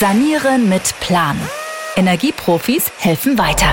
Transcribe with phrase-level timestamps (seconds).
[0.00, 1.36] Sanieren mit Plan.
[1.96, 3.66] Energieprofis helfen weiter.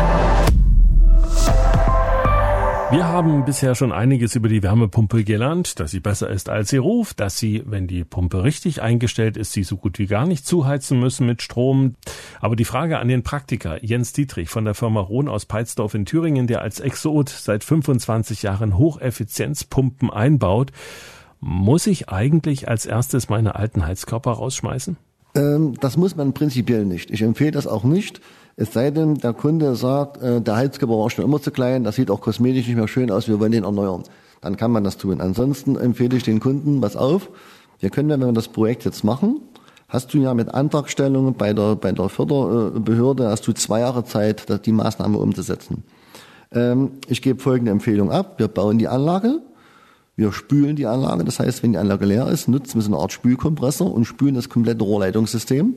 [2.89, 6.77] Wir haben bisher schon einiges über die Wärmepumpe gelernt, dass sie besser ist als sie
[6.77, 10.47] ruft, dass sie, wenn die Pumpe richtig eingestellt ist, sie so gut wie gar nicht
[10.47, 11.93] zuheizen müssen mit Strom.
[12.39, 16.05] Aber die Frage an den Praktiker Jens Dietrich von der Firma Rohn aus Peitsdorf in
[16.05, 20.71] Thüringen, der als Exot seit 25 Jahren Hocheffizienzpumpen einbaut,
[21.39, 24.97] muss ich eigentlich als erstes meine alten Heizkörper rausschmeißen?
[25.35, 27.11] Ähm, das muss man prinzipiell nicht.
[27.11, 28.21] Ich empfehle das auch nicht.
[28.55, 31.95] Es sei denn, der Kunde sagt, äh, der Heizkörper war schon immer zu klein, das
[31.95, 34.03] sieht auch kosmetisch nicht mehr schön aus, wir wollen den erneuern.
[34.41, 35.19] Dann kann man das tun.
[35.19, 37.29] Ansonsten empfehle ich den Kunden, was auf,
[37.79, 39.41] wir können, wenn wir das Projekt jetzt machen,
[39.89, 44.65] hast du ja mit Antragstellung bei der, bei der Förderbehörde, hast du zwei Jahre Zeit,
[44.65, 45.83] die Maßnahme umzusetzen.
[46.53, 48.35] Ähm, ich gebe folgende Empfehlung ab.
[48.37, 49.41] Wir bauen die Anlage,
[50.15, 53.01] wir spülen die Anlage, das heißt, wenn die Anlage leer ist, nutzen wir so eine
[53.01, 55.75] Art Spülkompressor und spülen das komplette Rohrleitungssystem,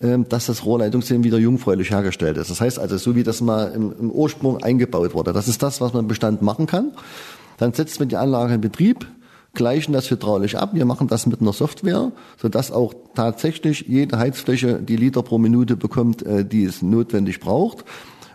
[0.00, 2.50] ähm, dass das Rohrleitungssystem wieder jungfräulich hergestellt ist.
[2.50, 5.32] Das heißt also, so wie das mal im, Ursprung eingebaut wurde.
[5.32, 6.92] Das ist das, was man im Bestand machen kann.
[7.58, 9.06] Dann setzt man die Anlage in Betrieb,
[9.52, 10.70] gleichen das hydraulisch ab.
[10.72, 15.76] Wir machen das mit einer Software, sodass auch tatsächlich jede Heizfläche die Liter pro Minute
[15.76, 17.84] bekommt, äh, die es notwendig braucht.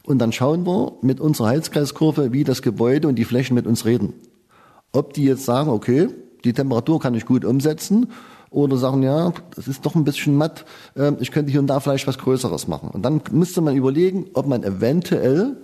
[0.03, 3.85] Und dann schauen wir mit unserer Heizkreiskurve, wie das Gebäude und die Flächen mit uns
[3.85, 4.13] reden.
[4.91, 6.09] Ob die jetzt sagen, okay,
[6.43, 8.07] die Temperatur kann ich gut umsetzen
[8.49, 10.65] oder sagen, ja, das ist doch ein bisschen matt,
[10.97, 12.89] ähm, ich könnte hier und da vielleicht was Größeres machen.
[12.89, 15.57] Und dann müsste man überlegen, ob man eventuell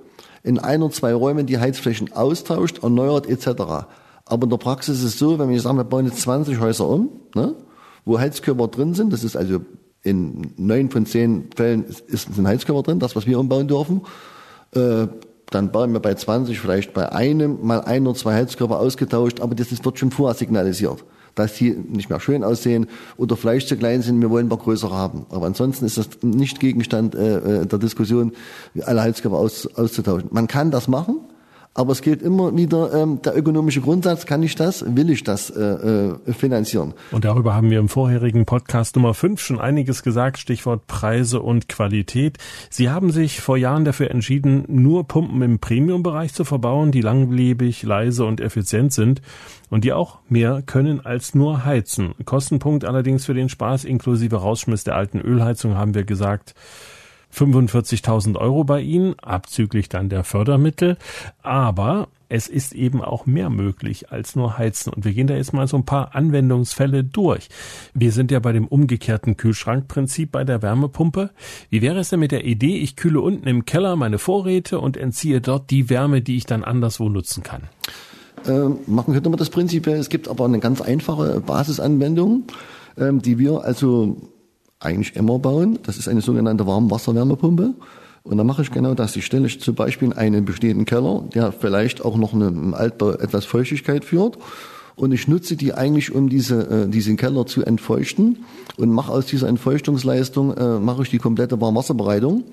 [0.43, 3.87] in ein oder zwei Räumen die Heizflächen austauscht, erneuert etc.
[4.25, 6.87] Aber in der Praxis ist es so, wenn wir sagen, wir bauen jetzt 20 Häuser
[6.87, 7.55] um, ne,
[8.05, 9.59] wo Heizkörper drin sind, das ist also
[10.03, 14.01] in neun von zehn Fällen ist, ist ein Heizkörper drin, das, was wir umbauen dürfen,
[14.73, 15.07] äh,
[15.49, 19.55] dann bauen wir bei 20 vielleicht bei einem mal ein oder zwei Heizkörper ausgetauscht, aber
[19.55, 24.01] das wird schon vorher signalisiert, dass die nicht mehr schön aussehen oder vielleicht zu klein
[24.01, 25.25] sind, wir wollen mal größere haben.
[25.29, 28.33] Aber ansonsten ist das nicht Gegenstand äh, äh der Diskussion,
[28.85, 30.29] alle Heizkörper aus, auszutauschen.
[30.31, 31.21] Man kann das machen,
[31.77, 35.51] aber es gilt immer wieder ähm, der ökonomische Grundsatz, kann ich das, will ich das
[35.51, 36.95] äh, äh, finanzieren.
[37.11, 41.69] Und darüber haben wir im vorherigen Podcast Nummer 5 schon einiges gesagt, Stichwort Preise und
[41.69, 42.39] Qualität.
[42.71, 47.83] Sie haben sich vor Jahren dafür entschieden, nur Pumpen im Premium-Bereich zu verbauen, die langlebig,
[47.83, 49.21] leise und effizient sind
[49.69, 52.15] und die auch mehr können als nur heizen.
[52.25, 56.55] Kostenpunkt allerdings für den Spaß inklusive Rausschmiss der alten Ölheizung haben wir gesagt,
[57.37, 60.97] 45.000 Euro bei Ihnen, abzüglich dann der Fördermittel.
[61.43, 64.91] Aber es ist eben auch mehr möglich als nur heizen.
[64.91, 67.49] Und wir gehen da jetzt mal so ein paar Anwendungsfälle durch.
[67.93, 71.29] Wir sind ja bei dem umgekehrten Kühlschrankprinzip bei der Wärmepumpe.
[71.69, 74.97] Wie wäre es denn mit der Idee, ich kühle unten im Keller meine Vorräte und
[74.97, 77.63] entziehe dort die Wärme, die ich dann anderswo nutzen kann?
[78.45, 79.87] Äh, machen könnte man das Prinzip.
[79.87, 82.43] Es gibt aber eine ganz einfache Basisanwendung,
[82.97, 84.17] äh, die wir also
[84.79, 85.79] eigentlich immer bauen.
[85.83, 87.73] Das ist eine sogenannte Warmwasserwärmepumpe.
[88.23, 89.15] Und dann mache ich genau das.
[89.15, 94.03] Ich stelle zum Beispiel einen bestehenden Keller, der vielleicht auch noch im Altbau etwas Feuchtigkeit
[94.03, 94.37] führt.
[94.95, 98.45] Und ich nutze die eigentlich, um diese, äh, diesen Keller zu entfeuchten
[98.77, 102.43] und mache aus dieser Entfeuchtungsleistung, äh, mache ich die komplette Warmwasserbereitung.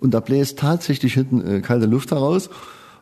[0.00, 2.50] Und da bläst tatsächlich hinten äh, kalte Luft heraus.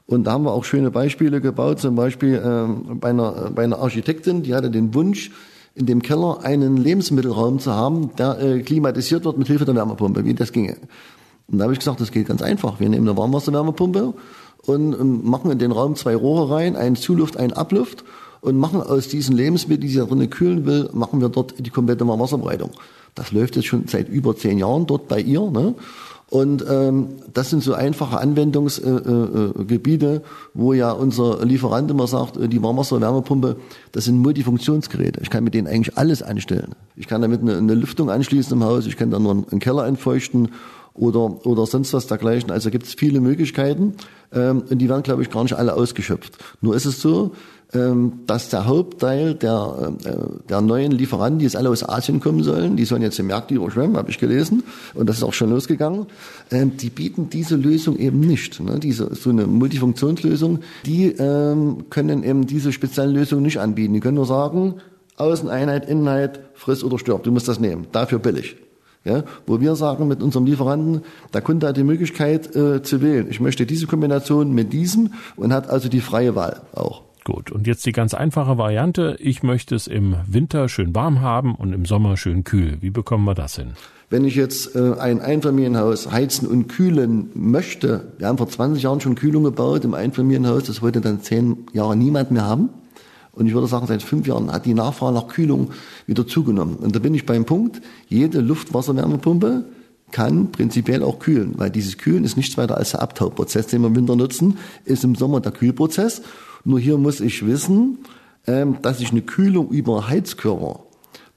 [0.06, 3.78] Und da haben wir auch schöne Beispiele gebaut, zum Beispiel äh, bei, einer, bei einer
[3.78, 5.30] Architektin, die hatte den Wunsch,
[5.80, 10.24] in dem Keller einen Lebensmittelraum zu haben, der äh, klimatisiert wird mit Hilfe der Wärmepumpe,
[10.24, 10.76] wie das ginge.
[11.48, 12.78] Und da habe ich gesagt, das geht ganz einfach.
[12.78, 14.14] Wir nehmen eine Warmwasserwärmepumpe
[14.66, 18.04] und ähm, machen in den Raum zwei Rohre rein, ein Zuluft, ein Abluft
[18.42, 21.70] und machen aus diesen Lebensmitteln, die sie da drinnen kühlen will, machen wir dort die
[21.70, 22.70] komplette Warmwasserbereitung.
[23.14, 25.50] Das läuft jetzt schon seit über zehn Jahren dort bei ihr.
[25.50, 25.74] Ne?
[26.30, 30.20] Und ähm, das sind so einfache Anwendungsgebiete, äh, äh,
[30.54, 33.56] wo ja unser Lieferant immer sagt, äh, die Warmwasser-Wärmepumpe,
[33.91, 35.20] das sind Multifunktionsgeräte.
[35.22, 36.76] Ich kann mit denen eigentlich alles anstellen.
[36.94, 39.86] Ich kann damit eine, eine Lüftung anschließen im Haus, ich kann da nur einen Keller
[39.88, 40.50] entfeuchten
[41.00, 42.50] oder, oder sonst was dergleichen.
[42.50, 43.94] Also gibt es viele Möglichkeiten
[44.33, 46.37] ähm, und die werden, glaube ich, gar nicht alle ausgeschöpft.
[46.61, 47.33] Nur ist es so,
[47.72, 50.12] ähm, dass der Hauptteil der, äh,
[50.49, 53.54] der neuen Lieferanten, die jetzt alle aus Asien kommen sollen, die sollen jetzt die Märkte
[53.54, 56.07] überschwemmen, habe ich gelesen, und das ist auch schon losgegangen,
[56.51, 58.60] ähm, die bieten diese Lösung eben nicht.
[58.60, 58.78] Ne?
[58.78, 63.95] Diese, so eine Multifunktionslösung, die ähm, können eben diese speziellen Lösungen nicht anbieten.
[63.95, 64.74] Die können nur sagen,
[65.16, 68.57] Außeneinheit, Innenheit, friss oder stirb, du musst das nehmen, dafür billig.
[69.04, 71.02] Ja, wo wir sagen mit unserem Lieferanten,
[71.32, 73.28] der Kunde hat die Möglichkeit äh, zu wählen.
[73.30, 77.02] Ich möchte diese Kombination mit diesem und hat also die freie Wahl auch.
[77.24, 79.16] Gut, und jetzt die ganz einfache Variante.
[79.20, 82.78] Ich möchte es im Winter schön warm haben und im Sommer schön kühl.
[82.80, 83.72] Wie bekommen wir das hin?
[84.10, 89.00] Wenn ich jetzt äh, ein Einfamilienhaus heizen und kühlen möchte, wir haben vor 20 Jahren
[89.00, 92.70] schon Kühlung gebaut im Einfamilienhaus, das wollte dann zehn Jahre niemand mehr haben.
[93.32, 95.71] Und ich würde sagen, seit fünf Jahren hat die Nachfrage nach Kühlung
[96.06, 96.77] wieder zugenommen.
[96.77, 99.65] Und da bin ich beim Punkt, jede Luftwasserwärmepumpe
[100.10, 103.88] kann prinzipiell auch kühlen, weil dieses Kühlen ist nichts weiter als der Abtauprozess, den wir
[103.88, 106.22] im Winter nutzen, ist im Sommer der Kühlprozess.
[106.65, 107.98] Nur hier muss ich wissen,
[108.47, 110.80] ähm, dass ich eine Kühlung über Heizkörper,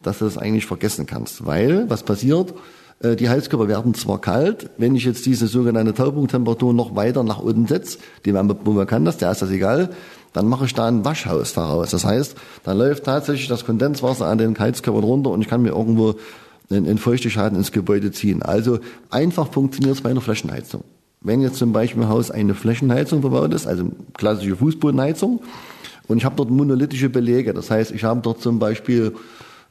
[0.01, 2.53] dass du das eigentlich vergessen kannst, weil was passiert?
[2.99, 7.39] Äh, die Heizkörper werden zwar kalt, wenn ich jetzt diese sogenannte Taupunkttemperatur noch weiter nach
[7.39, 9.89] unten setze, die Wärmepumpe kann das, der ist das egal,
[10.33, 11.91] dann mache ich da ein Waschhaus daraus.
[11.91, 15.69] Das heißt, dann läuft tatsächlich das Kondenswasser an den Heizkörpern runter und ich kann mir
[15.69, 16.15] irgendwo
[16.69, 18.41] einen Feuchtigkeiten ins Gebäude ziehen.
[18.41, 20.83] Also einfach funktioniert es bei einer Flächenheizung.
[21.21, 25.41] Wenn jetzt zum Beispiel im Haus eine Flächenheizung verbaut ist, also klassische Fußbodenheizung,
[26.07, 29.13] und ich habe dort monolithische Belege, das heißt, ich habe dort zum Beispiel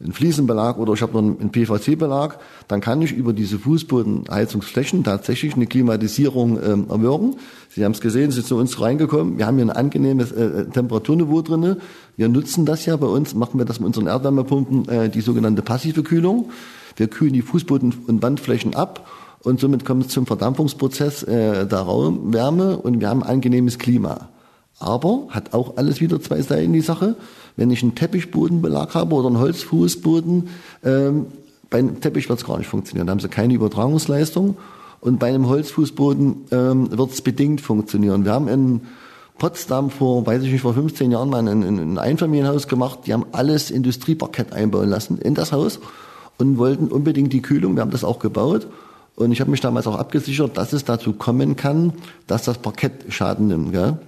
[0.01, 5.55] einen Fliesenbelag oder ich habe noch einen PVC-Belag, dann kann ich über diese Fußbodenheizungsflächen tatsächlich
[5.55, 7.37] eine Klimatisierung ähm, erwirken.
[7.69, 9.39] Sie haben es gesehen, Sie sind zu uns reingekommen.
[9.39, 11.79] Wir haben hier ein angenehmes äh, äh, Temperaturniveau drinne.
[12.17, 15.63] Wir nutzen das ja bei uns, machen wir das mit unseren Erdwärmepumpen, äh, die sogenannte
[15.63, 16.51] passive Kühlung.
[16.97, 19.09] Wir kühlen die Fußboden- und Wandflächen ab
[19.43, 24.29] und somit kommt es zum Verdampfungsprozess äh, der Raumwärme und wir haben ein angenehmes Klima.
[24.79, 27.17] Aber hat auch alles wieder zwei Seiten die Sache.
[27.57, 30.49] Wenn ich einen Teppichbodenbelag habe oder einen Holzfußboden,
[30.85, 31.27] ähm,
[31.71, 33.07] bei einem Teppich wird es gar nicht funktionieren.
[33.07, 34.57] Da haben sie keine Übertragungsleistung.
[35.01, 38.25] Und bei einem Holzfußboden ähm, wird es bedingt funktionieren.
[38.25, 38.83] Wir haben in
[39.39, 43.01] Potsdam vor, weiß ich nicht, vor 15 Jahren mal ein, ein Einfamilienhaus gemacht.
[43.07, 45.81] Die haben alles Industrieparkett einbauen lassen in das Haus
[46.39, 47.75] und wollten unbedingt die Kühlung.
[47.75, 48.69] Wir haben das auch gebaut.
[49.17, 51.93] Und ich habe mich damals auch abgesichert, dass es dazu kommen kann,
[52.27, 53.73] dass das Parkett Schaden nimmt.
[53.73, 53.99] Gell?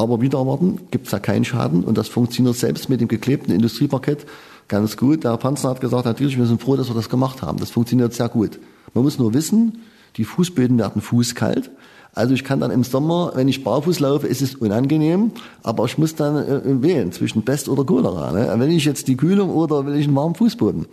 [0.00, 3.52] Aber wieder erwarten, gibt es da keinen Schaden und das funktioniert selbst mit dem geklebten
[3.52, 4.24] Industrieparkett
[4.66, 5.24] ganz gut.
[5.24, 7.58] Der Herr Panzer hat gesagt, natürlich, wir sind froh, dass wir das gemacht haben.
[7.58, 8.58] Das funktioniert sehr gut.
[8.94, 9.82] Man muss nur wissen,
[10.16, 11.70] die Fußböden werden fußkalt.
[12.14, 15.32] Also ich kann dann im Sommer, wenn ich barfuß laufe, ist es unangenehm,
[15.62, 18.32] aber ich muss dann äh, wählen zwischen Pest oder Cholera.
[18.32, 18.58] Ne?
[18.58, 20.86] Will ich jetzt die Kühlung oder will ich einen warmen Fußboden?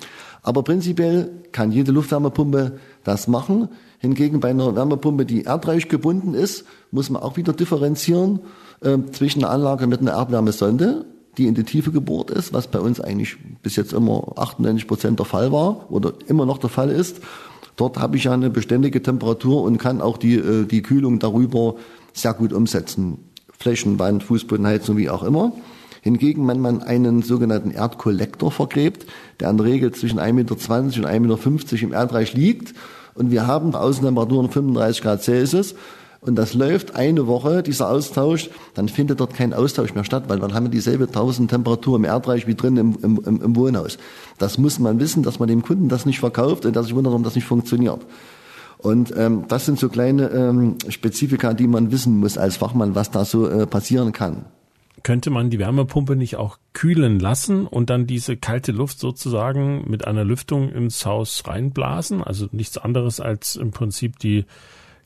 [0.43, 3.69] Aber prinzipiell kann jede Luftwärmepumpe das machen.
[3.99, 8.41] Hingegen bei einer Wärmepumpe, die erdreich gebunden ist, muss man auch wieder differenzieren
[8.81, 11.05] äh, zwischen einer Anlage mit einer Erdwärmesonde,
[11.37, 15.19] die in die Tiefe gebohrt ist, was bei uns eigentlich bis jetzt immer 98 Prozent
[15.19, 17.21] der Fall war oder immer noch der Fall ist.
[17.75, 21.75] Dort habe ich ja eine beständige Temperatur und kann auch die, äh, die Kühlung darüber
[22.13, 23.19] sehr gut umsetzen.
[23.57, 25.51] Flächenwand, Fußbodenheizung, wie auch immer.
[26.01, 29.05] Hingegen, wenn man einen sogenannten Erdkollektor vergräbt,
[29.39, 30.61] der in der Regel zwischen 1,20 Meter und
[31.05, 32.73] 1,50 Meter im Erdreich liegt,
[33.13, 35.73] und wir haben Außentemperaturen 35 Grad Celsius,
[36.21, 40.39] und das läuft eine Woche, dieser Austausch, dann findet dort kein Austausch mehr statt, weil
[40.39, 43.97] dann haben wir dieselbe 1000 Temperatur im Erdreich wie drin im, im, im Wohnhaus.
[44.37, 47.11] Das muss man wissen, dass man dem Kunden das nicht verkauft und dass sich wundert,
[47.11, 47.99] warum das nicht funktioniert.
[48.79, 53.11] Und ähm, das sind so kleine ähm, Spezifika, die man wissen muss als Fachmann, was
[53.11, 54.45] da so äh, passieren kann.
[55.03, 60.05] Könnte man die Wärmepumpe nicht auch kühlen lassen und dann diese kalte Luft sozusagen mit
[60.05, 62.23] einer Lüftung ins Haus reinblasen?
[62.23, 64.45] Also nichts anderes als im Prinzip die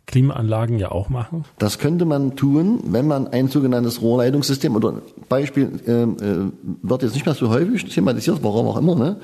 [0.08, 1.46] Klimaanlagen ja auch machen?
[1.58, 6.52] Das könnte man tun, wenn man ein sogenanntes Rohrleitungssystem oder Beispiel äh, äh,
[6.82, 9.18] wird jetzt nicht mehr so häufig thematisiert, warum auch immer, ne?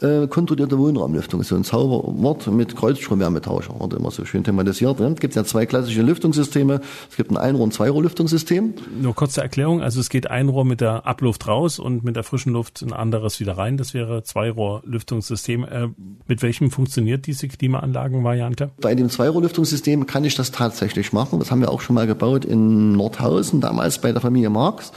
[0.00, 5.00] Äh, kontrollierte Wohnraumlüftung ist so ein Zauberwort mit Kreuzstromwärmetauscher, wurde immer so schön thematisiert.
[5.00, 5.12] Ne?
[5.14, 6.80] Es gibt ja zwei klassische Lüftungssysteme.
[7.10, 8.74] Es gibt ein Einrohr- und Zweirohr-Lüftungssystem.
[9.00, 12.24] Nur kurze Erklärung, also es geht ein Rohr mit der Abluft raus und mit der
[12.24, 13.76] frischen Luft ein anderes wieder rein.
[13.76, 15.64] Das wäre Zweirohr-Lüftungssystem.
[15.64, 15.88] Äh,
[16.26, 18.70] mit welchem funktioniert diese Klimaanlagenvariante?
[18.80, 21.38] Bei dem Zweirohr-Lüftungssystem kann ich das tatsächlich machen.
[21.38, 24.92] Das haben wir auch schon mal gebaut in Nordhausen, damals bei der Familie Marx.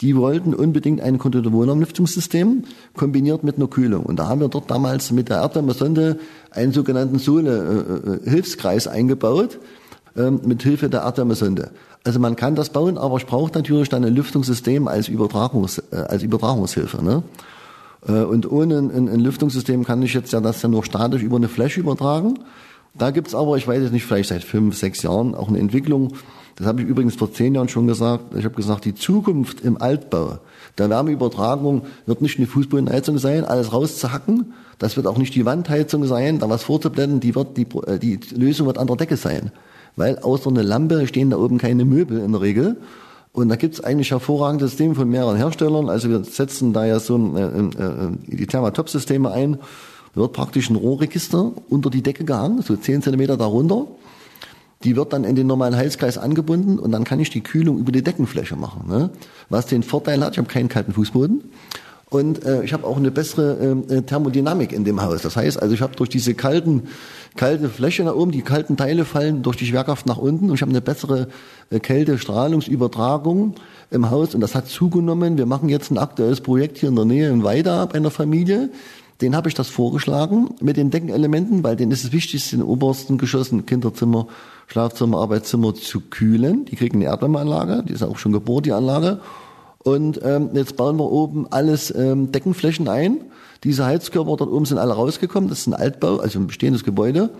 [0.00, 2.64] Die wollten unbedingt ein Kontinuumlüftungssystem
[2.94, 4.06] kombiniert mit einer Kühlung.
[4.06, 6.20] Und da haben wir dort damals mit der Erdwärmesonde
[6.52, 9.58] einen sogenannten Sohle-Hilfskreis äh, äh, eingebaut,
[10.16, 11.70] äh, mit Hilfe der Erdwärmesonde.
[12.04, 15.96] Also man kann das bauen, aber ich brauche natürlich dann ein Lüftungssystem als, Übertragungs, äh,
[15.96, 17.04] als Übertragungshilfe.
[17.04, 17.24] Ne?
[18.06, 21.36] Äh, und ohne ein, ein, Lüftungssystem kann ich jetzt ja das ja nur statisch über
[21.36, 22.38] eine Fläche übertragen.
[22.94, 26.14] Da gibt's aber, ich weiß jetzt nicht, vielleicht seit fünf, sechs Jahren auch eine Entwicklung,
[26.58, 28.34] das habe ich übrigens vor zehn Jahren schon gesagt.
[28.36, 30.38] Ich habe gesagt, die Zukunft im Altbau
[30.76, 34.52] der Wärmeübertragung wird nicht eine Fußbodenheizung sein, alles rauszuhacken.
[34.78, 37.20] Das wird auch nicht die Wandheizung sein, da was vorzublenden.
[37.20, 39.52] Die, wird, die, die Lösung wird an der Decke sein.
[39.94, 42.76] Weil außer eine Lampe stehen da oben keine Möbel in der Regel.
[43.32, 45.88] Und da gibt's eigentlich hervorragende Systeme von mehreren Herstellern.
[45.88, 49.58] Also wir setzen da ja so äh, äh, die Thermatop-Systeme ein.
[50.14, 53.86] Da wird praktisch ein Rohrregister unter die Decke gehangen, so zehn Zentimeter darunter.
[54.84, 57.90] Die wird dann in den normalen Heizkreis angebunden und dann kann ich die Kühlung über
[57.90, 58.88] die Deckenfläche machen.
[58.88, 59.10] Ne?
[59.48, 61.42] Was den Vorteil hat, ich habe keinen kalten Fußboden
[62.10, 63.56] und äh, ich habe auch eine bessere
[63.90, 65.22] äh, äh, Thermodynamik in dem Haus.
[65.22, 66.84] Das heißt, also ich habe durch diese kalten
[67.36, 70.62] kalte Fläche nach oben, die kalten Teile fallen durch die Schwerkraft nach unten und ich
[70.62, 71.28] habe eine bessere
[71.70, 73.54] äh, Kältestrahlungsübertragung
[73.90, 75.36] im Haus und das hat zugenommen.
[75.36, 78.70] Wir machen jetzt ein aktuelles Projekt hier in der Nähe in Weida bei einer Familie.
[79.20, 82.68] Den habe ich das vorgeschlagen mit den Deckenelementen, weil denen ist es wichtig, in den
[82.68, 84.28] obersten Geschossen Kinderzimmer,
[84.68, 86.66] Schlafzimmer, Arbeitszimmer zu kühlen.
[86.66, 89.20] Die kriegen eine Erdwärmeanlage, die ist auch schon gebohrt, die Anlage.
[89.82, 93.22] Und ähm, jetzt bauen wir oben alles ähm, Deckenflächen ein.
[93.64, 95.48] Diese Heizkörper dort oben sind alle rausgekommen.
[95.48, 97.30] Das ist ein Altbau, also ein bestehendes Gebäude.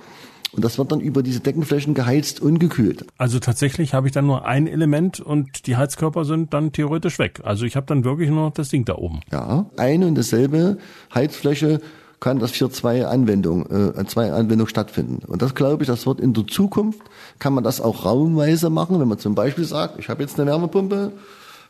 [0.53, 3.05] Und das wird dann über diese Deckenflächen geheizt und gekühlt.
[3.19, 7.41] Also tatsächlich habe ich dann nur ein Element und die Heizkörper sind dann theoretisch weg.
[7.45, 9.21] Also ich habe dann wirklich nur das Ding da oben.
[9.31, 10.79] Ja, eine und dasselbe
[11.15, 11.81] Heizfläche
[12.21, 15.25] kann das für zwei Anwendungen, äh, zwei Anwendungen stattfinden.
[15.27, 17.01] Und das glaube ich, das wird in der Zukunft,
[17.39, 20.51] kann man das auch raumweise machen, wenn man zum Beispiel sagt, ich habe jetzt eine
[20.51, 21.13] Wärmepumpe,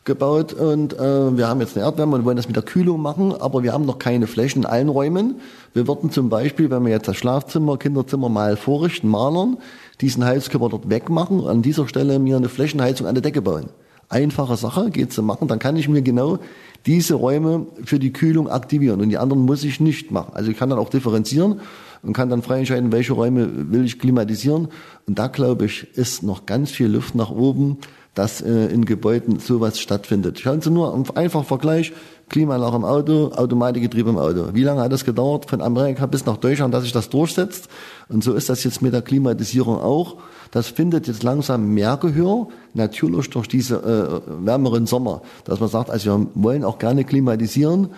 [0.04, 3.34] gebaut und äh, wir haben jetzt eine Erdwärme und wollen das mit der Kühlung machen,
[3.38, 5.36] aber wir haben noch keine Flächen in allen Räumen.
[5.74, 9.58] Wir würden zum Beispiel, wenn wir jetzt das Schlafzimmer, Kinderzimmer mal vorrichten, malern,
[10.00, 13.66] diesen Heizkörper dort wegmachen und an dieser Stelle mir eine Flächenheizung an der Decke bauen.
[14.08, 16.38] Einfache Sache, geht zu machen, dann kann ich mir genau
[16.86, 20.32] diese Räume für die Kühlung aktivieren und die anderen muss ich nicht machen.
[20.34, 21.60] Also ich kann dann auch differenzieren
[22.02, 24.68] und kann dann frei entscheiden, welche Räume will ich klimatisieren.
[25.06, 27.78] Und da glaube ich, ist noch ganz viel Luft nach oben,
[28.18, 30.40] dass äh, in Gebäuden sowas stattfindet.
[30.40, 31.92] Schauen Sie nur, einfach Vergleich,
[32.28, 34.48] Klimaanlage im Auto, Automatikgetriebe im Auto.
[34.54, 37.68] Wie lange hat es gedauert von Amerika bis nach Deutschland, dass sich das durchsetzt?
[38.08, 40.16] Und so ist das jetzt mit der Klimatisierung auch.
[40.50, 45.88] Das findet jetzt langsam mehr Gehör, natürlich durch diese äh, wärmeren Sommer, dass man sagt,
[45.88, 47.90] also wir wollen auch gerne klimatisieren,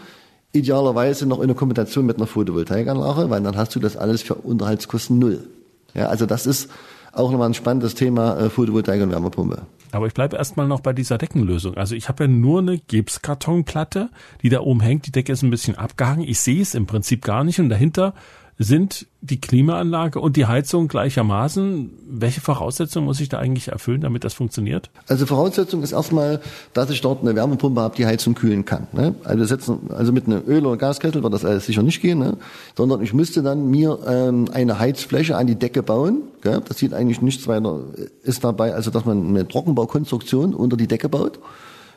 [0.53, 4.35] idealerweise noch in der Kombination mit einer Photovoltaikanlage, weil dann hast du das alles für
[4.35, 5.49] Unterhaltskosten null.
[5.95, 6.69] Ja, also das ist
[7.15, 9.63] auch nochmal ein spannendes Thema äh, Photovoltaik und Wärmepumpe.
[9.93, 11.77] Aber ich bleibe erstmal noch bei dieser Deckenlösung.
[11.77, 14.11] Also ich habe ja nur eine Gipskartonplatte,
[14.43, 15.07] die da oben hängt.
[15.07, 16.27] Die Decke ist ein bisschen abgehangen.
[16.27, 17.59] Ich sehe es im Prinzip gar nicht.
[17.61, 18.15] Und dahinter
[18.63, 21.91] sind die Klimaanlage und die Heizung gleichermaßen.
[22.11, 24.91] Welche Voraussetzungen muss ich da eigentlich erfüllen, damit das funktioniert?
[25.09, 26.41] Also Voraussetzung ist erstmal,
[26.75, 28.87] dass ich dort eine Wärmepumpe habe, die Heizung kühlen kann.
[28.93, 29.15] Ne?
[29.25, 32.37] Also, setzen, also mit einem Öl- oder Gaskessel wird das alles sicher nicht gehen, ne?
[32.77, 36.19] sondern ich müsste dann mir ähm, eine Heizfläche an die Decke bauen.
[36.43, 36.63] Gell?
[36.67, 37.85] Das sieht eigentlich nichts weiter,
[38.23, 41.39] ist dabei, also dass man eine Trockenbaukonstruktion unter die Decke baut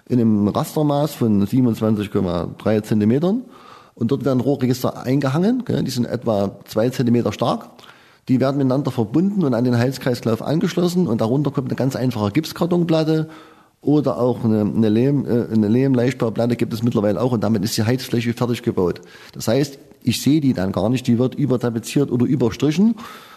[0.07, 3.43] in einem Rastermaß von 27,3 Zentimetern
[3.95, 7.69] und dort werden Rohrregister eingehangen, die sind etwa zwei Zentimeter stark.
[8.29, 12.31] Die werden miteinander verbunden und an den Heizkreislauf angeschlossen und darunter kommt eine ganz einfache
[12.31, 13.29] Gipskartonplatte
[13.81, 17.75] oder auch eine, eine, Lehm, äh, eine Lehm-Leichtbauplatte gibt es mittlerweile auch und damit ist
[17.75, 19.01] die Heizfläche fertig gebaut.
[19.33, 22.95] Das heißt, ich sehe die dann gar nicht, die wird übertapeziert oder überstrichen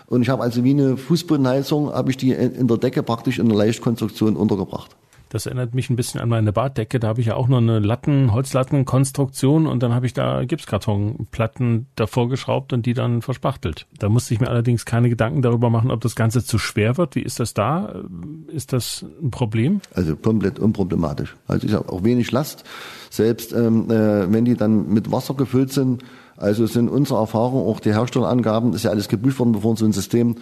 [0.08, 3.46] und ich habe also wie eine Fußbodenheizung, habe ich die in der Decke praktisch in
[3.46, 4.96] einer Leichtkonstruktion untergebracht.
[5.28, 7.00] Das erinnert mich ein bisschen an meine Baddecke.
[7.00, 11.86] Da habe ich ja auch nur eine Latten, Holzlattenkonstruktion und dann habe ich da Gipskartonplatten
[11.96, 13.86] davor geschraubt und die dann verspachtelt.
[13.98, 17.16] Da musste ich mir allerdings keine Gedanken darüber machen, ob das Ganze zu schwer wird.
[17.16, 18.02] Wie ist das da?
[18.48, 19.80] Ist das ein Problem?
[19.94, 21.34] Also komplett unproblematisch.
[21.48, 22.64] Also ich habe auch wenig Last.
[23.10, 26.04] Selbst ähm, äh, wenn die dann mit Wasser gefüllt sind,
[26.36, 29.92] also sind unsere Erfahrungen, auch die Herstellerangaben, ist ja alles geprüft worden, bevor so ein
[29.92, 30.36] System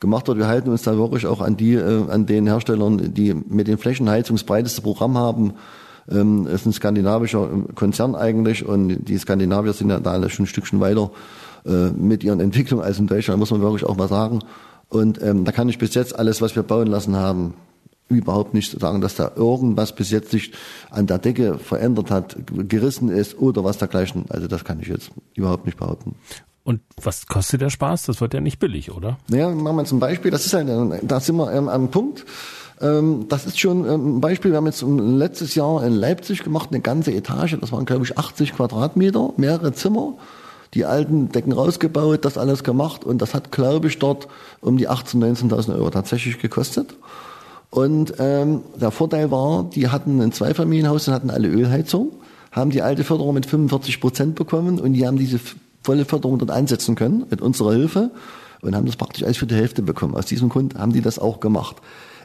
[0.00, 0.38] gemacht wird.
[0.38, 3.78] Wir halten uns da wirklich auch an die, äh, an den Herstellern, die mit den
[3.78, 5.54] Flächenheizungen das breiteste Programm haben.
[6.10, 10.80] Ähm, ist ein skandinavischer Konzern eigentlich und die Skandinavier sind ja da schon ein Stückchen
[10.80, 11.12] weiter
[11.64, 14.40] äh, mit ihren Entwicklungen als in Deutschland, muss man wirklich auch mal sagen.
[14.88, 17.54] Und ähm, da kann ich bis jetzt alles, was wir bauen lassen haben,
[18.08, 20.52] überhaupt nicht sagen, dass da irgendwas bis jetzt sich
[20.90, 22.36] an der Decke verändert hat,
[22.68, 24.26] gerissen ist oder was dergleichen.
[24.28, 26.16] Also das kann ich jetzt überhaupt nicht behaupten.
[26.64, 28.04] Und was kostet der Spaß?
[28.04, 29.18] Das wird ja nicht billig, oder?
[29.28, 30.68] Naja, machen wir zum Beispiel, das ist halt,
[31.02, 32.24] da sind wir ähm, am Punkt.
[32.80, 36.68] Ähm, das ist schon ähm, ein Beispiel, wir haben jetzt letztes Jahr in Leipzig gemacht,
[36.70, 40.14] eine ganze Etage, das waren glaube ich 80 Quadratmeter, mehrere Zimmer,
[40.74, 44.28] die alten Decken rausgebaut, das alles gemacht und das hat glaube ich dort
[44.60, 46.94] um die 18.000, 19.000 Euro tatsächlich gekostet.
[47.72, 52.12] Und ähm, der Vorteil war, die hatten ein Zweifamilienhaus und hatten alle Ölheizung,
[52.50, 55.40] haben die alte Förderung mit 45 Prozent bekommen und die haben diese
[55.82, 58.10] volle Förderung dort einsetzen können mit unserer Hilfe
[58.60, 60.14] und haben das praktisch alles für die Hälfte bekommen.
[60.14, 61.76] Aus diesem Grund haben die das auch gemacht.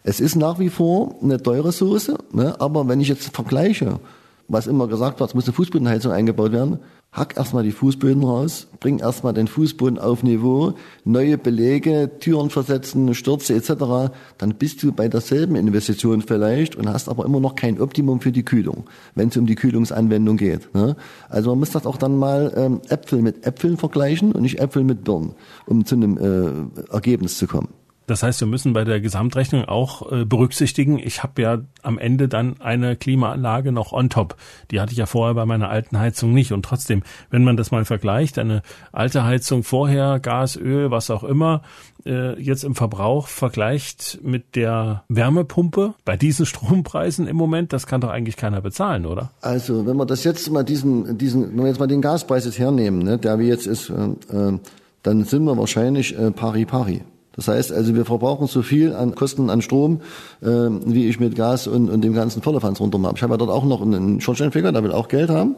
[0.03, 2.59] Es ist nach wie vor eine teure Soße, ne?
[2.59, 4.01] aber wenn ich jetzt vergleiche,
[4.47, 6.79] was immer gesagt wird, es muss eine Fußbodenheizung eingebaut werden,
[7.11, 10.73] hack erstmal die Fußböden raus, bring erstmal den Fußboden auf Niveau,
[11.03, 17.09] neue Belege, Türen versetzen, Stürze etc., dann bist du bei derselben Investition vielleicht und hast
[17.09, 18.85] aber immer noch kein Optimum für die Kühlung,
[19.15, 20.73] wenn es um die Kühlungsanwendung geht.
[20.73, 20.95] Ne?
[21.29, 24.83] Also man muss das auch dann mal ähm, Äpfel mit Äpfeln vergleichen und nicht Äpfel
[24.83, 25.33] mit Birnen,
[25.65, 27.69] um zu einem äh, Ergebnis zu kommen.
[28.07, 32.29] Das heißt, wir müssen bei der Gesamtrechnung auch äh, berücksichtigen, ich habe ja am Ende
[32.29, 34.37] dann eine Klimaanlage noch on top.
[34.71, 36.53] Die hatte ich ja vorher bei meiner alten Heizung nicht.
[36.53, 38.61] Und trotzdem, wenn man das mal vergleicht, eine
[38.93, 41.61] alte Heizung vorher, Gas, Öl, was auch immer,
[42.05, 47.99] äh, jetzt im Verbrauch vergleicht mit der Wärmepumpe bei diesen Strompreisen im Moment, das kann
[47.99, 49.31] doch eigentlich keiner bezahlen, oder?
[49.41, 52.57] Also, wenn wir das jetzt mal diesen, diesen, wenn wir jetzt mal den Gaspreis jetzt
[52.57, 53.93] hernehmen, ne, der wie jetzt ist, äh,
[54.33, 54.59] äh,
[55.03, 57.01] dann sind wir wahrscheinlich äh, pari pari.
[57.37, 60.01] Das heißt also, wir verbrauchen so viel an Kosten an Strom,
[60.41, 63.15] äh, wie ich mit Gas und, und dem ganzen Vollerfanz runter habe.
[63.15, 65.55] Ich habe ja dort auch noch einen Schornsteinfeger, der will auch Geld haben.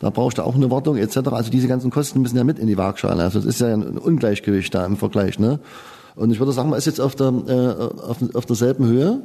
[0.00, 1.18] Da brauchst du auch eine Wartung etc.
[1.28, 3.22] Also diese ganzen Kosten müssen ja mit in die Waagschale.
[3.22, 5.38] Also es ist ja ein Ungleichgewicht da im Vergleich.
[5.38, 5.60] Ne?
[6.16, 9.20] Und ich würde sagen, man ist jetzt auf, der, äh, auf, auf derselben Höhe.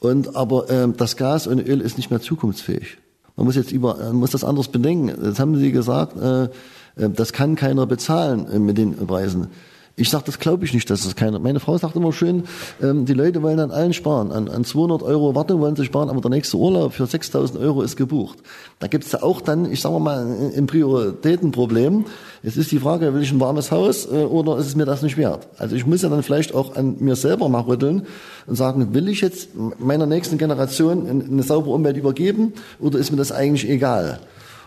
[0.00, 2.98] Und aber äh, das Gas und Öl ist nicht mehr zukunftsfähig.
[3.36, 5.14] Man muss jetzt über, man muss das anders bedenken.
[5.20, 9.48] Das haben Sie gesagt, äh, äh das kann keiner bezahlen äh, mit den Preisen.
[9.96, 11.38] Ich sage, das glaube ich nicht, dass es keiner.
[11.38, 12.44] Meine Frau sagt immer schön,
[12.82, 14.32] ähm, die Leute wollen an allen sparen.
[14.32, 17.80] An, an 200 Euro Wartung wollen sie sparen, aber der nächste Urlaub für 6.000 Euro
[17.82, 18.38] ist gebucht.
[18.80, 22.06] Da gibt es ja auch dann, ich sage mal, ein Prioritätenproblem.
[22.42, 25.02] Es ist die Frage, will ich ein warmes Haus äh, oder ist es mir das
[25.02, 25.46] nicht wert?
[25.58, 28.02] Also ich muss ja dann vielleicht auch an mir selber mal rütteln
[28.48, 33.16] und sagen, will ich jetzt meiner nächsten Generation eine saubere Umwelt übergeben oder ist mir
[33.16, 34.18] das eigentlich egal?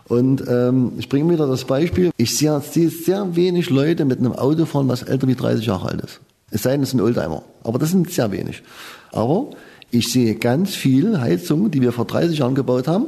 [0.08, 2.12] Und ähm, ich bringe wieder das Beispiel.
[2.18, 5.90] Ich sehe, sehe sehr wenig Leute mit einem Auto fahren, was älter wie 30 Jahre
[5.90, 6.22] alt ist.
[6.50, 7.44] Es sei denn, es sind Oldtimer.
[7.64, 8.64] Aber das sind sehr wenig.
[9.12, 9.50] Aber
[9.92, 13.08] ich sehe ganz viel Heizungen, die wir vor 30 Jahren gebaut haben,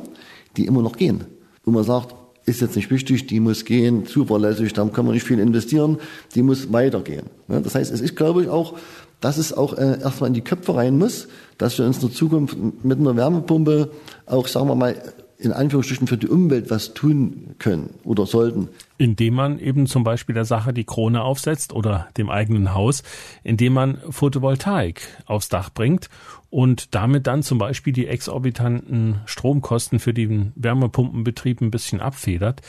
[0.57, 1.23] die immer noch gehen.
[1.63, 2.15] Wo man sagt,
[2.45, 5.97] ist jetzt nicht wichtig, die muss gehen, zuverlässig, da kann man nicht viel investieren,
[6.35, 7.27] die muss weitergehen.
[7.47, 8.73] Das heißt, es ist, glaube ich, auch,
[9.21, 11.27] dass es auch äh, erstmal in die Köpfe rein muss,
[11.57, 13.91] dass wir uns in der Zukunft mit einer Wärmepumpe
[14.25, 14.95] auch, sagen wir mal,
[15.39, 18.67] in Anführungsstrichen für die Umwelt was tun können oder sollten.
[18.97, 23.03] Indem man eben zum Beispiel der Sache die Krone aufsetzt oder dem eigenen Haus,
[23.43, 26.09] indem man Photovoltaik aufs Dach bringt
[26.49, 32.61] und damit dann zum Beispiel die exorbitanten Stromkosten für den Wärmepumpenbetrieb ein bisschen abfedert.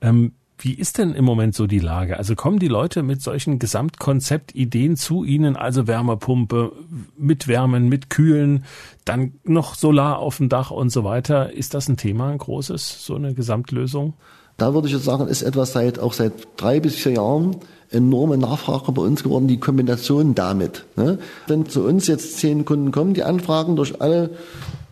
[0.00, 2.16] Ähm, wie ist denn im Moment so die Lage?
[2.16, 6.72] Also kommen die Leute mit solchen Gesamtkonzeptideen zu Ihnen, also Wärmepumpe,
[7.18, 8.64] mit Wärmen, mit Kühlen,
[9.04, 11.52] dann noch Solar auf dem Dach und so weiter.
[11.52, 14.14] Ist das ein Thema, ein großes, so eine Gesamtlösung?
[14.56, 17.56] Da würde ich jetzt sagen, ist etwas seit, auch seit drei bis vier Jahren
[17.90, 20.84] enorme Nachfrage bei uns geworden, die Kombination damit.
[20.96, 21.18] Ne?
[21.46, 24.30] Wenn zu uns jetzt zehn Kunden kommen, die Anfragen durch alle,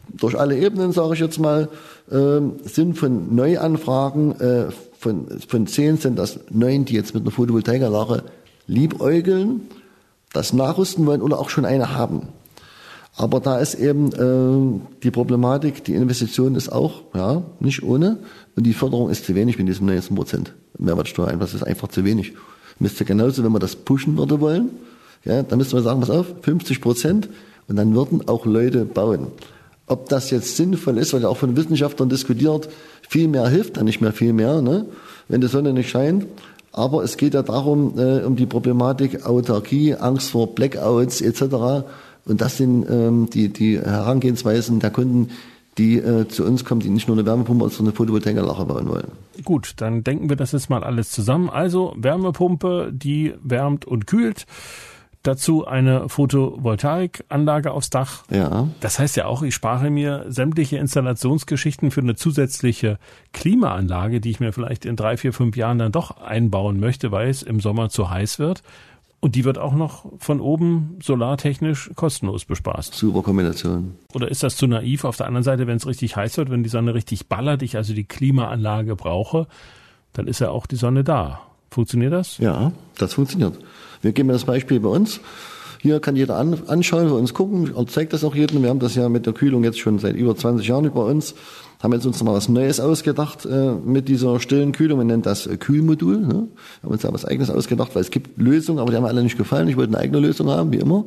[0.09, 1.69] durch alle Ebenen, sage ich jetzt mal,
[2.11, 4.67] äh, sind von Neuanfragen äh,
[5.03, 8.23] von, von zehn sind das neun, die jetzt mit einer Photovoltaikanlage
[8.69, 9.63] liebäugeln,
[10.33, 12.29] das nachrüsten wollen oder auch schon eine haben.
[13.17, 18.19] Aber da ist eben äh, die Problematik, die Investition ist auch ja nicht ohne
[18.55, 21.33] und die Förderung ist zu wenig mit diesem 19 Prozent Mehrwertsteuer.
[21.37, 22.35] Das ist einfach zu wenig.
[22.79, 24.71] Müsste genauso, wenn man das pushen würde wollen,
[25.25, 27.29] ja, dann müsste man sagen, pass auf, 50 Prozent
[27.67, 29.27] und dann würden auch Leute bauen.
[29.87, 32.69] Ob das jetzt sinnvoll ist, weil ja auch von Wissenschaftlern diskutiert,
[33.09, 34.87] viel mehr hilft dann nicht mehr viel mehr, ne?
[35.29, 36.27] wenn die Sonne nicht scheint.
[36.73, 41.85] Aber es geht ja darum, äh, um die Problematik Autarkie, Angst vor Blackouts etc.
[42.25, 45.31] Und das sind ähm, die, die Herangehensweisen der Kunden,
[45.79, 49.09] die äh, zu uns kommen, die nicht nur eine Wärmepumpe, sondern eine Photovoltaikanlage bauen wollen.
[49.45, 51.49] Gut, dann denken wir das jetzt mal alles zusammen.
[51.51, 54.47] Also Wärmepumpe, die wärmt und kühlt.
[55.23, 58.25] Dazu eine Photovoltaikanlage aufs Dach.
[58.29, 58.69] Ja.
[58.81, 62.99] Das heißt ja auch, ich spare mir sämtliche Installationsgeschichten für eine zusätzliche
[63.33, 67.29] Klimaanlage, die ich mir vielleicht in drei, vier, fünf Jahren dann doch einbauen möchte, weil
[67.29, 68.63] es im Sommer zu heiß wird.
[69.21, 72.93] Und die wird auch noch von oben solartechnisch kostenlos bespaßt.
[72.93, 73.95] Super Kombination.
[74.15, 75.05] Oder ist das zu naiv?
[75.05, 77.77] Auf der anderen Seite, wenn es richtig heiß wird, wenn die Sonne richtig ballert, ich
[77.77, 79.47] also die Klimaanlage brauche,
[80.13, 81.41] dann ist ja auch die Sonne da.
[81.73, 82.37] Funktioniert das?
[82.37, 83.55] Ja, das funktioniert.
[84.03, 85.21] Wir geben das Beispiel bei uns.
[85.81, 88.63] Hier kann jeder an, anschauen, bei uns gucken, zeigt das auch jedem.
[88.63, 91.35] Wir haben das ja mit der Kühlung jetzt schon seit über 20 Jahren über uns.
[91.83, 94.99] Haben jetzt uns noch mal was Neues ausgedacht äh, mit dieser stillen Kühlung.
[94.99, 96.21] Wir nennen das äh, Kühlmodul.
[96.21, 96.29] Ne?
[96.29, 99.23] Wir haben uns da was Eigenes ausgedacht, weil es gibt Lösungen, aber die haben alle
[99.23, 99.67] nicht gefallen.
[99.67, 101.07] Ich wollte eine eigene Lösung haben, wie immer.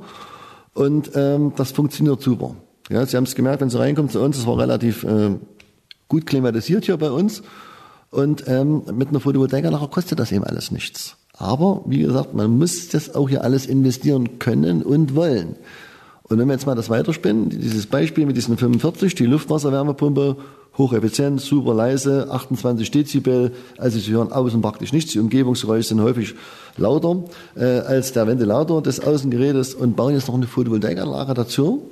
[0.74, 2.56] Und ähm, das funktioniert super.
[2.90, 5.36] Ja, Sie haben es gemerkt, wenn Sie reinkommen zu uns, es war relativ äh,
[6.08, 7.44] gut klimatisiert hier bei uns.
[8.12, 11.18] Und ähm, mit einer Photovoltaikanlage kostet das eben alles nichts.
[11.34, 15.56] Aber wie gesagt, man muss das auch hier alles investieren können und wollen.
[16.24, 20.38] Und wenn wir jetzt mal das weiterspinnen, dieses Beispiel mit diesen 45, die Luftwasserwärmepumpe,
[20.78, 26.36] hocheffizient, super leise, 28 Dezibel, also Sie hören außen praktisch nichts, die Umgebungsgeräusche sind häufig
[26.78, 31.92] lauter äh, als der Ventilator des Außengerätes und bauen jetzt noch eine Photovoltaikanlage dazu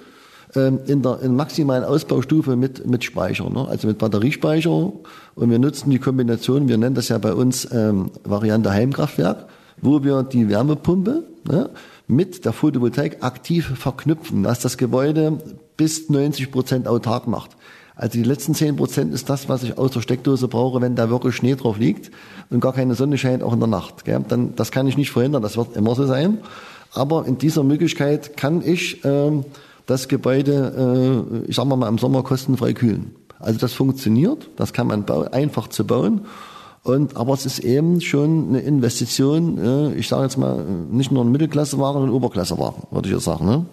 [0.56, 3.68] ähm, in der in maximalen Ausbaustufe mit, mit Speicher, ne?
[3.68, 4.92] also mit Batteriespeicher.
[5.36, 9.48] Und wir nutzen die Kombination, wir nennen das ja bei uns ähm, Variante Heimkraftwerk,
[9.82, 11.70] wo wir die Wärmepumpe ne,
[12.08, 15.40] mit der Photovoltaik aktiv verknüpfen, dass das Gebäude
[15.78, 17.52] bis 90 Prozent autark macht.
[17.96, 21.10] Also die letzten 10 Prozent ist das, was ich aus der Steckdose brauche, wenn da
[21.10, 22.12] wirklich Schnee drauf liegt
[22.50, 24.06] und gar keine Sonne scheint, auch in der Nacht.
[24.06, 24.24] Gell?
[24.28, 26.40] Dann, das kann ich nicht verhindern, das wird immer so sein.
[26.94, 29.46] Aber in dieser Möglichkeit kann ich ähm,
[29.86, 33.16] das Gebäude, äh, ich sag mal, im Sommer kostenfrei kühlen.
[33.40, 36.22] Also das funktioniert, das kann man bauen, einfach zu bauen.
[36.84, 41.24] Und, aber es ist eben schon eine Investition, äh, ich sage jetzt mal, nicht nur
[41.24, 43.46] ein Mittelklasseware, sondern Oberklasseware, würde ich jetzt sagen.
[43.46, 43.66] Ne?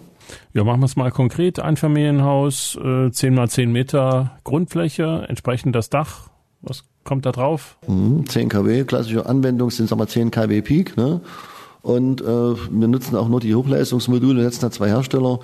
[0.53, 1.59] Ja, machen wir es mal konkret.
[1.59, 6.29] Einfamilienhaus, äh, 10 mal 10 Meter Grundfläche, entsprechend das Dach.
[6.61, 7.77] Was kommt da drauf?
[7.85, 10.95] 10 mhm, kW, klassische Anwendung sind sagen wir 10 kW Peak.
[10.95, 11.21] Ne?
[11.81, 15.39] Und äh, wir nutzen auch nur die Hochleistungsmodule, setzen da zwei Hersteller,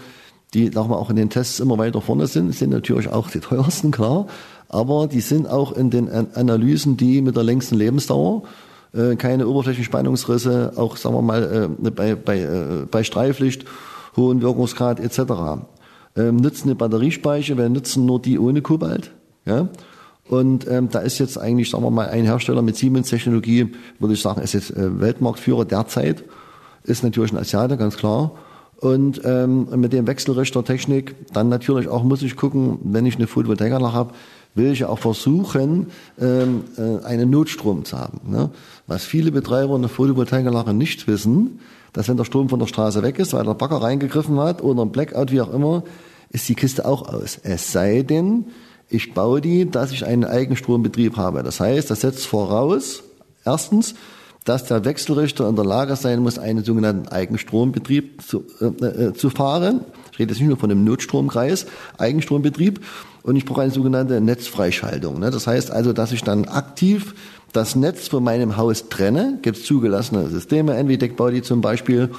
[0.53, 3.39] die sagen wir, auch in den Tests immer weiter vorne sind, sind natürlich auch die
[3.39, 4.27] teuersten, klar
[4.69, 8.43] aber die sind auch in den Analysen die mit der längsten Lebensdauer,
[8.93, 13.65] äh, keine Oberflächenspannungsrisse, auch sagen wir mal äh, bei, bei, äh, bei Streiflicht,
[14.15, 15.19] hohen Wirkungsgrad etc.
[16.15, 19.11] Ähm, nutzen eine Batteriespeicher, wir nutzen nur die ohne Kobalt.
[19.45, 19.69] Ja?
[20.27, 24.21] Und ähm, da ist jetzt eigentlich, sagen wir mal, ein Hersteller mit Siemens-Technologie, würde ich
[24.21, 26.25] sagen, ist jetzt Weltmarktführer derzeit,
[26.83, 28.31] ist natürlich ein Asiate, ganz klar.
[28.79, 33.93] Und ähm, mit dem Wechselrichtertechnik, dann natürlich auch muss ich gucken, wenn ich eine Photovoltaikanlage
[33.93, 34.13] habe,
[34.53, 35.87] will ich auch versuchen,
[36.19, 38.19] ähm, äh, einen Notstrom zu haben.
[38.29, 38.49] Ne?
[38.85, 41.59] Was viele Betreiber in der Photovoltaikanlage nicht wissen,
[41.93, 44.83] dass wenn der Strom von der Straße weg ist, weil der Bagger reingegriffen hat oder
[44.83, 45.83] ein Blackout, wie auch immer,
[46.29, 47.39] ist die Kiste auch aus.
[47.41, 48.45] Es sei denn,
[48.89, 51.43] ich baue die, dass ich einen Eigenstrombetrieb habe.
[51.43, 53.03] Das heißt, das setzt voraus,
[53.45, 53.95] erstens,
[54.47, 59.29] dass der Wechselrichter in der Lage sein muss, einen sogenannten Eigenstrombetrieb zu, äh, äh, zu
[59.29, 59.81] fahren.
[60.13, 61.65] Ich rede jetzt nicht nur von einem Notstromkreis,
[61.97, 62.79] Eigenstrombetrieb.
[63.23, 65.19] Und ich brauche eine sogenannte Netzfreischaltung.
[65.19, 65.31] Ne?
[65.31, 67.13] Das heißt also, dass ich dann aktiv
[67.51, 69.39] das Netz von meinem Haus trenne.
[69.41, 72.09] Gibt es zugelassene Systeme, NVDEC Body zum Beispiel.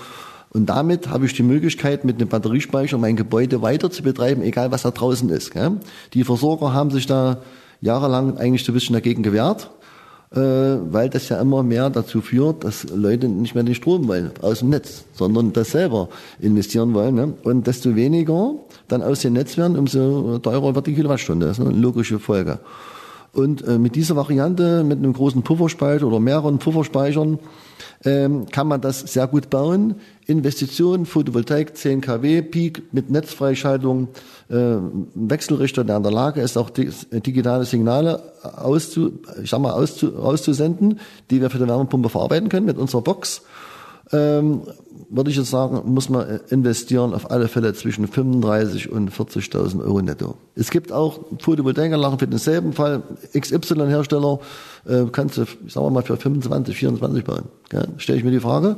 [0.51, 4.71] Und damit habe ich die Möglichkeit, mit einem Batteriespeicher mein Gebäude weiter zu betreiben, egal
[4.71, 5.53] was da draußen ist.
[5.53, 5.79] Gell?
[6.13, 7.39] Die Versorger haben sich da
[7.81, 9.71] jahrelang eigentlich so ein bisschen dagegen gewehrt
[10.31, 14.59] weil das ja immer mehr dazu führt, dass Leute nicht mehr den Strom wollen aus
[14.59, 17.15] dem Netz, sondern das selber investieren wollen.
[17.15, 17.35] Ne?
[17.45, 18.55] Und desto weniger
[18.89, 21.47] dann aus dem Netz werden, umso teurer wird die Kilowattstunde.
[21.47, 22.59] Das ist eine logische Folge.
[23.33, 27.39] Und äh, mit dieser Variante, mit einem großen Pufferspeicher oder mehreren Pufferspeichern,
[28.05, 29.97] ähm, kann man das sehr gut bauen.
[30.27, 34.09] Investitionen, Photovoltaik, 10 kW, Peak mit Netzfreischaltung,
[34.51, 34.77] äh,
[35.15, 41.01] Wechselrichter, der in der Lage ist, auch digitale Signale auszu, ich sag mal, auszu, auszusenden,
[41.31, 43.43] die wir für die Wärmepumpe verarbeiten können mit unserer Box.
[44.13, 44.63] Ähm,
[45.11, 50.03] würde ich jetzt sagen, muss man investieren auf alle Fälle zwischen 35 und 40.000 Euro
[50.03, 50.35] netto.
[50.55, 53.03] Es gibt auch Photovoltaikanlagen für denselben Fall.
[53.39, 54.41] XY-Hersteller
[54.87, 57.45] äh, kannst du, sagen wir mal, für 25, 24 bauen.
[57.73, 58.77] Ja, Stelle ich mir die Frage,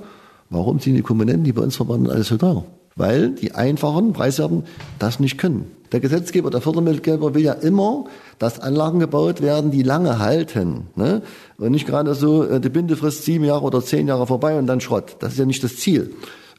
[0.50, 2.64] warum sind die Komponenten, die bei uns verbaut alles so teuer?
[2.96, 4.64] Weil die einfachen Preiswerten
[4.98, 5.70] das nicht können.
[5.92, 8.04] Der Gesetzgeber, der Fördermittelgeber will ja immer,
[8.38, 10.88] dass Anlagen gebaut werden, die lange halten.
[10.94, 11.22] Ne?
[11.58, 14.80] Und nicht gerade so, äh, die Bindefrist sieben Jahre oder zehn Jahre vorbei und dann
[14.80, 15.16] Schrott.
[15.18, 16.12] Das ist ja nicht das Ziel.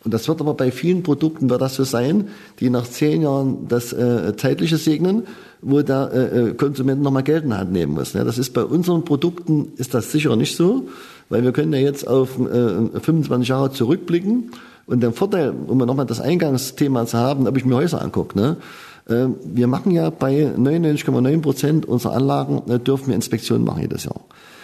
[0.03, 3.67] Und das wird aber bei vielen Produkten wird das so sein, die nach zehn Jahren
[3.67, 5.27] das äh, zeitliche segnen,
[5.61, 8.15] wo der äh, äh Konsument nochmal Geld in die Hand nehmen muss.
[8.15, 8.25] Ne?
[8.25, 10.87] Das ist bei unseren Produkten ist das sicher nicht so,
[11.29, 14.51] weil wir können ja jetzt auf äh, 25 Jahre zurückblicken
[14.91, 18.57] und der Vorteil, um nochmal das Eingangsthema zu haben, ob ich mir Häuser angucke, ne?
[19.07, 24.03] Äh, wir machen ja bei 99,9 Prozent unserer Anlagen, äh, dürfen wir Inspektionen machen jedes
[24.03, 24.21] Jahr.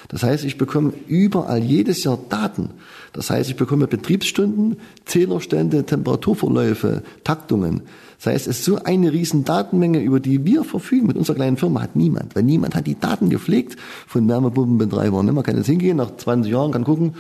[0.10, 2.72] Das heißt, ich bekomme überall jedes Jahr Daten.
[3.14, 7.82] Das heißt, ich bekomme Betriebsstunden, Zählerstände, Temperaturverläufe, Taktungen.
[8.18, 11.08] Das heißt, es ist so eine riesen Datenmenge, über die wir verfügen.
[11.08, 15.26] Mit unserer kleinen Firma hat niemand, weil niemand hat die Daten gepflegt von Wärmepumpenbetreibern.
[15.26, 15.34] Ne?
[15.34, 17.16] Man kann jetzt hingehen, nach 20 Jahren kann gucken,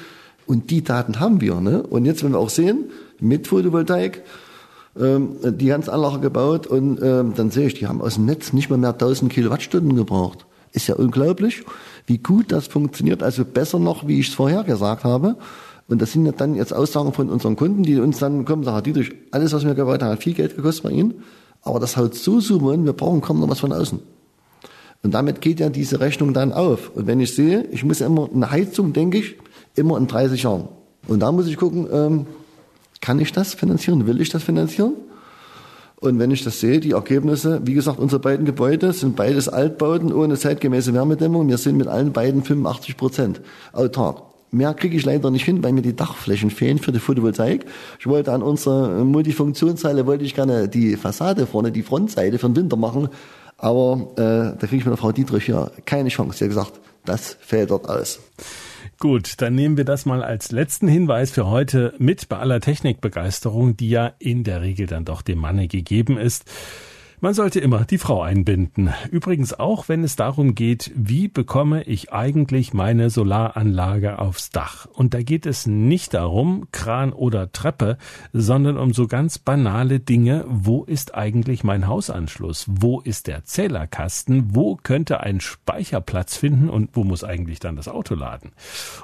[0.48, 1.62] und die Daten haben wir.
[1.62, 1.84] Ne?
[1.84, 2.86] Und jetzt, wenn wir auch sehen,
[3.20, 4.24] mit Photovoltaik,
[5.00, 8.54] ähm, die ganze Anlage gebaut und ähm, dann sehe ich, die haben aus dem Netz
[8.54, 10.46] nicht mal mehr 1000 Kilowattstunden gebraucht.
[10.72, 11.64] Ist ja unglaublich,
[12.06, 13.24] wie gut das funktioniert.
[13.24, 15.36] Also besser noch, wie ich es vorher gesagt habe.
[15.88, 18.84] Und das sind ja dann jetzt Aussagen von unseren Kunden, die uns dann kommen, sagen,
[18.84, 21.24] Dietrich, alles, was wir gebaut haben, hat viel Geld gekostet bei Ihnen.
[21.62, 24.00] Aber das haut so super und wir brauchen kaum noch was von außen.
[25.04, 26.92] Und damit geht ja diese Rechnung dann auf.
[26.96, 29.38] Und wenn ich sehe, ich muss immer eine Heizung, denke ich,
[29.78, 30.68] immer in 30 Jahren.
[31.08, 32.28] Und da muss ich gucken, ähm,
[33.02, 34.08] kann ich das finanzieren?
[34.08, 34.94] Will ich das finanzieren?
[36.00, 40.14] Und wenn ich das sehe, die Ergebnisse, wie gesagt, unsere beiden Gebäude sind beides Altbauten
[40.14, 41.48] ohne zeitgemäße Wärmedämmung.
[41.48, 43.42] Wir sind mit allen beiden 85 Prozent
[43.74, 44.22] autark.
[44.52, 47.66] Mehr kriege ich leider nicht hin, weil mir die Dachflächen fehlen für die Photovoltaik.
[48.00, 52.56] Ich wollte an unserer Multifunktionshalle wollte ich gerne die Fassade vorne, die Frontseite für den
[52.56, 53.10] Winter machen.
[53.58, 56.38] Aber äh, da kriege ich mit der Frau Dietrich ja keine Chance.
[56.38, 56.74] Sie hat gesagt,
[57.06, 58.20] das fällt dort aus.
[59.00, 63.78] Gut, dann nehmen wir das mal als letzten Hinweis für heute mit bei aller Technikbegeisterung,
[63.78, 66.46] die ja in der Regel dann doch dem Manne gegeben ist.
[67.20, 68.94] Man sollte immer die Frau einbinden.
[69.10, 74.86] Übrigens auch, wenn es darum geht, wie bekomme ich eigentlich meine Solaranlage aufs Dach.
[74.94, 77.98] Und da geht es nicht darum, Kran oder Treppe,
[78.34, 80.46] sondern um so ganz banale Dinge.
[80.48, 82.68] Wo ist eigentlich mein Hausanschluss?
[82.68, 84.54] Wo ist der Zählerkasten?
[84.56, 86.70] Wo könnte ein Speicherplatz finden?
[86.70, 88.52] Und wo muss eigentlich dann das Auto laden?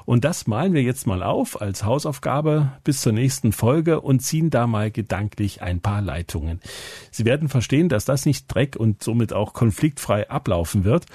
[0.05, 4.51] Und das malen wir jetzt mal auf als Hausaufgabe bis zur nächsten Folge und ziehen
[4.51, 6.59] da mal gedanklich ein paar Leitungen.
[7.09, 11.05] Sie werden verstehen, dass dass das nicht dreck und somit auch konfliktfrei ablaufen wird.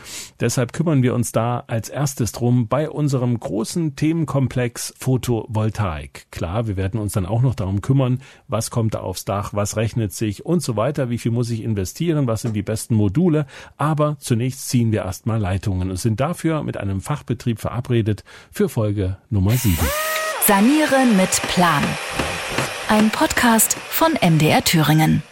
[0.41, 6.27] Deshalb kümmern wir uns da als erstes drum bei unserem großen Themenkomplex Photovoltaik.
[6.31, 9.77] Klar, wir werden uns dann auch noch darum kümmern, was kommt da aufs Dach, was
[9.77, 13.47] rechnet sich und so weiter, wie viel muss ich investieren, was sind die besten Module.
[13.77, 19.19] Aber zunächst ziehen wir erstmal Leitungen und sind dafür mit einem Fachbetrieb verabredet für Folge
[19.31, 19.77] Nummer 7.
[20.47, 21.85] Sanieren mit Plan.
[22.89, 25.23] Ein Podcast von MDR Thüringen.